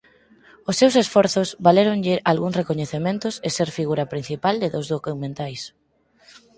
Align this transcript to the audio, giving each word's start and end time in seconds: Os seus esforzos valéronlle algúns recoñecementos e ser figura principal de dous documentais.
Os 0.69 0.75
seus 0.81 0.95
esforzos 1.03 1.49
valéronlle 1.67 2.15
algúns 2.31 2.57
recoñecementos 2.61 3.33
e 3.47 3.49
ser 3.57 3.69
figura 3.79 4.09
principal 4.13 4.55
de 4.59 4.71
dous 4.75 4.87
documentais. 4.95 5.61